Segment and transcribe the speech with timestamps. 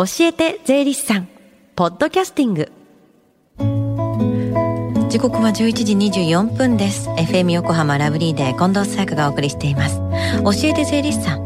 [0.00, 1.28] 教えて税理士さん。
[1.76, 2.72] ポッドキャスティング。
[5.10, 7.10] 時刻は11時24分です。
[7.10, 10.00] FM 横浜ラブリーで近藤沙耶香がお送りしています。
[10.42, 11.44] 教えて税理士さん。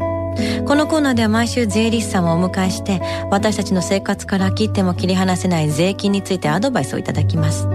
[0.65, 7.67] このコーナーでは毎週税理士さんをお迎えして私たちの生活から切っても切り離せない税金についてアドバイスをいただきます。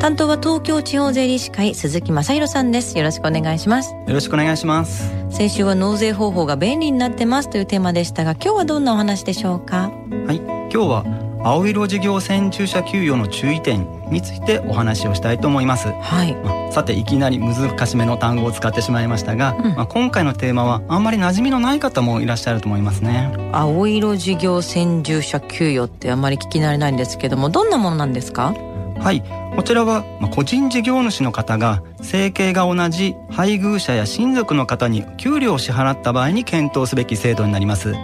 [0.00, 2.98] 担当は東京地方税理士会鈴木正弘さんです。
[2.98, 3.92] よろしくお願いします。
[3.92, 5.10] よろしくお願いします。
[5.30, 9.90] 先週は納税方法が便利になってますというテーマでしたが今日はどんなお話でしょうか？
[10.26, 10.36] はい。
[10.72, 11.04] 今日は
[11.42, 16.34] 青色事業専駐車給与の注意点についてお話をしたいと思います、はい。
[16.36, 23.32] まあ、さていきなり難しめの単語を使ってしまいましたが、うん、まあ、今回のテーマはあんまり馴染みのない方もいらっしゃると思いますね。
[23.52, 28.54] 青色事業専従車給与ってあんまり聞き慣れないんですけどもどんなものなんですか？
[28.98, 29.22] はい。
[29.56, 37.96] こちらは個人事業主の方が生計が同じ配偶者や親族の方に給料を支払った場合に検討すべき制度になります、うん、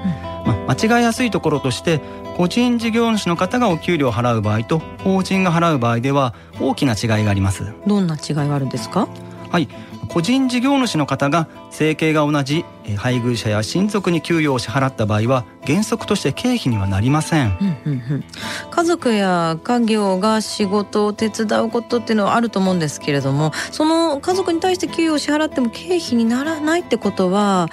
[0.46, 2.00] まあ、間違いやすいところとして
[2.36, 7.72] 個人事業主の方がお給料を払う場合と法人が払う場合では大きな違いがあります。
[7.86, 9.08] どんな違いがあるんですか？
[9.50, 9.69] はい。
[10.08, 12.64] 個人事業主の方が生計が同じ
[12.97, 18.24] 配偶者や親族に給与を支払った場合は原則として経費にはなりません、うんうんうん、
[18.70, 27.69] 家族や家業が仕事を手伝うことっていうのはあると思うんですけれどもその家族に対して給与を支払っても経費にならないってことは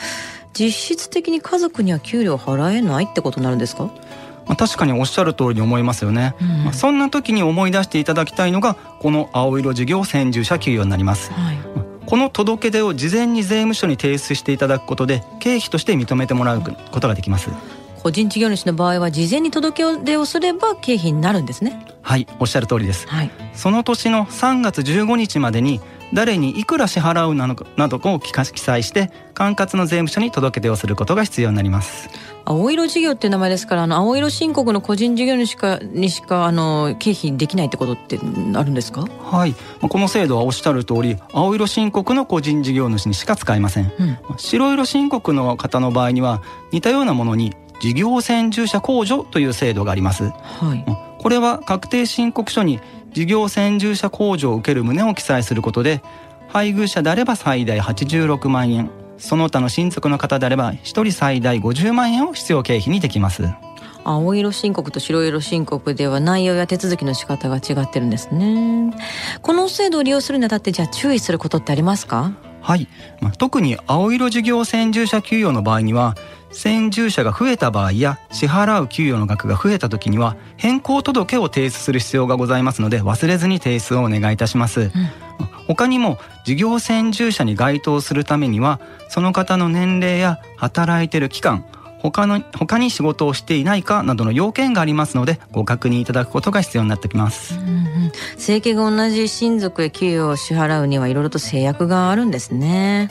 [0.53, 3.89] 実質的に家族には給料払えないってことになるんですか？
[4.45, 11.57] まあ、確かにおっしゃる通りに思いますよね、うん、まあ、そんな時に思い出していただきたいのがこの青色事業専従者給与になります、はい、
[12.05, 17.51] この届け出を事前に税務署に提出していただくことで経費として認めてもらうことができます。
[18.01, 21.85] 個人事業主の場合は事前に届け出をすれば経費になるんですね。
[22.01, 25.79] はいおっしゃる通りです、はい、その年の3月15日までに
[26.13, 32.09] 誰にいくら支払うなのかなどを記載して管轄の税務署に届け出をすることが必要になります。
[32.45, 39.07] 青色事業っていう名前ですからあの青色申告の個人事業主かにしかあの経費できないってことってあるんですか？
[39.21, 39.55] はい。
[39.81, 50.85] この制度はおっしゃる通り青色申告の個人事業主にしか使えません、うん、白色申告の方の場合には似たようなものに事業専従者控除という制度があります、はい、
[51.21, 52.79] これは確定申告書に
[53.13, 56.01] 事業専従者控除を受ける旨を記載することで
[56.47, 63.43] 配偶者であれば最大86万円その他の親族の方であれば1人最大50万円を必要経費にできます。
[64.05, 68.93] 青色申告と白色申告では内容や手続きの仕方が違ってるんですね。
[69.41, 72.33] この制度を利用するにあたってじゃあ注意することってありますか？
[72.63, 72.87] はい、
[73.19, 76.15] まあ、特に青色事業専従者給与の場合には
[76.51, 84.89] 先住者が増えた場合や支払う給与の額が増えた時には変更届を提出する必要がございますので忘れずに提出をお願いいたします、うん、
[85.67, 88.79] 他にも事業先住者に該当するためには
[89.09, 91.65] その方の年齢や働いている期間
[92.03, 103.09] 他の他に仕事をしていないかなどの要件がありますのでご確認いただくことが必要になってきます、うんうん、生計が同じ親族へ給与を支払うにはいろいろと制約があるんですね。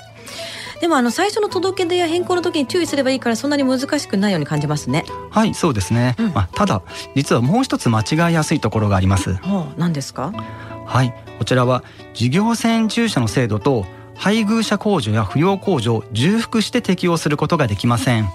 [0.80, 5.04] でもあの最初の届け出や変更の時に注意すればいいからそんなに難しくないように感じますね。
[5.30, 6.82] はいそうですね、うん、まあ、ただ
[7.14, 10.32] 実はもう一つ間違いやすいところがあります、はあ、何ですか？
[10.84, 11.14] はい。
[11.38, 13.86] こちらは事業専従者の制度と
[14.16, 18.28] 配偶者控除や扶養控除を重複して適用することができません。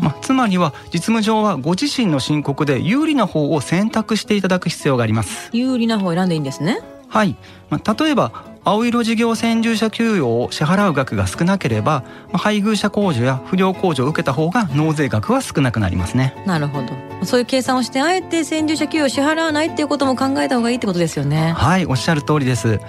[0.00, 5.50] まあ、つまりは実務上はご自身の申告で有利な方を選択していただく必要があります。
[5.52, 6.80] 有利な方を選んでいいんですね。
[7.08, 7.36] はい、
[7.68, 16.34] まあ、例えば青色事業専従者給与を支払う額が少なければ、まあ、配偶者控除や不良控除を受けた方が納税額は少なくなりますね。
[16.46, 16.88] なるほど。
[17.24, 21.52] そういう計算をしてあえて専従者給与を支払わないっていうことも考えた方がいいってことですよね。
[21.56, 22.80] はいおっしゃる通りです。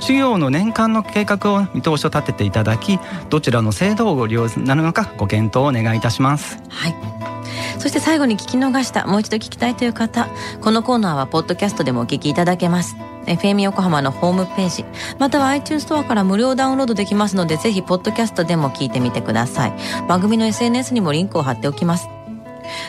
[0.00, 2.98] 事業の年間の計画を見通しを立てていただき
[3.28, 6.60] どちらの制度をご利用なるのかご検討をお願いいたします。
[6.68, 7.15] はい
[7.86, 10.26] そして最後に聞き逃したもう一度聞きたいという方
[10.60, 12.96] このコーナーはポッドキャストでもお聞きいただけます。
[13.26, 14.84] FM 横浜のホームページ
[15.20, 19.72] または iTunes ストアから無料ダウンロードできますのでぜひポッドキャストでも聞いてみてください。
[20.08, 22.08] 番組の SNS にもリンクを貼っておきます。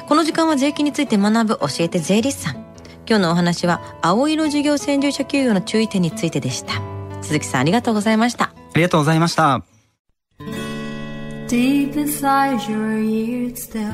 [0.07, 2.55] この時間は税金について学ぶ教えて税理士さん。
[3.07, 6.73] 今日のお話は青色事業専従者給与の注意点についてでした。
[7.21, 8.45] 鈴木さんありがとうございました。
[8.45, 9.61] ありがとうございました。
[11.47, 13.93] Deep inside your ears still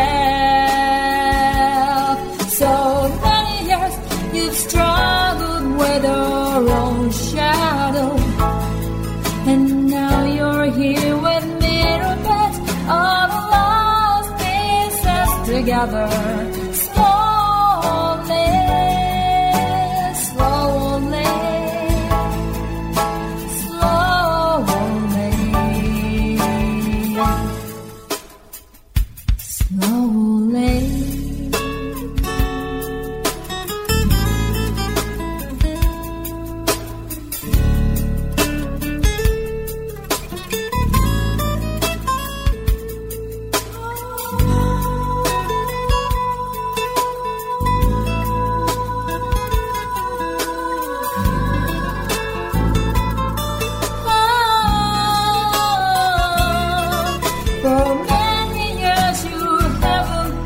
[15.61, 16.70] Together.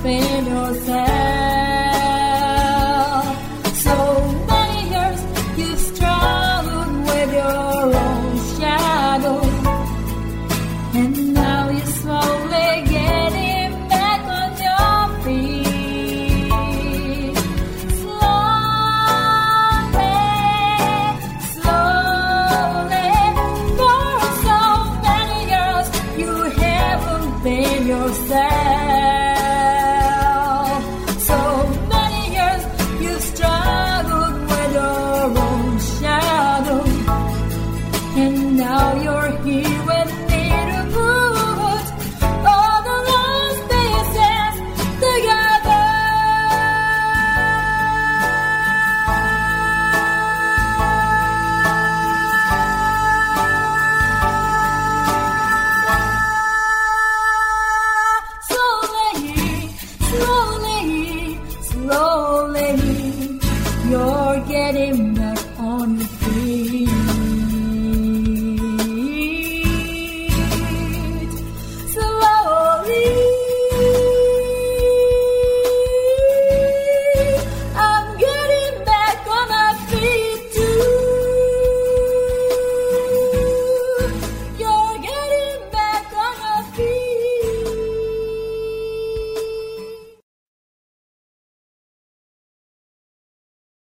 [0.06, 1.15] spin yourself.